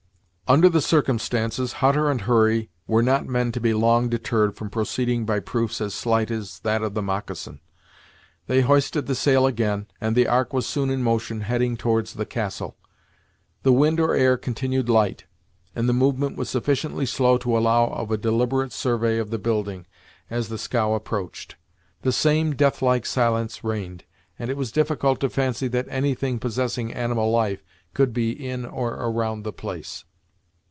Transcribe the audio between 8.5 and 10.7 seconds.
hoisted the sail again, and the Ark was